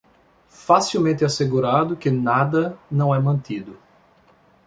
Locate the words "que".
1.95-2.09